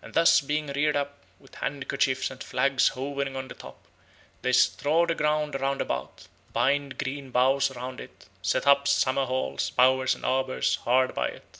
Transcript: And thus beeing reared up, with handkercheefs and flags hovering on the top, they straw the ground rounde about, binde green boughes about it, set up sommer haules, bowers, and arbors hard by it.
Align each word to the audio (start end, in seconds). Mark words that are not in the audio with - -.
And 0.00 0.14
thus 0.14 0.40
beeing 0.40 0.68
reared 0.68 0.96
up, 0.96 1.18
with 1.38 1.52
handkercheefs 1.56 2.30
and 2.30 2.42
flags 2.42 2.88
hovering 2.94 3.36
on 3.36 3.48
the 3.48 3.54
top, 3.54 3.86
they 4.40 4.52
straw 4.54 5.04
the 5.04 5.14
ground 5.14 5.54
rounde 5.60 5.82
about, 5.82 6.28
binde 6.54 6.96
green 6.96 7.30
boughes 7.30 7.70
about 7.70 8.00
it, 8.00 8.24
set 8.40 8.66
up 8.66 8.88
sommer 8.88 9.26
haules, 9.26 9.68
bowers, 9.68 10.14
and 10.14 10.24
arbors 10.24 10.76
hard 10.76 11.14
by 11.14 11.28
it. 11.28 11.58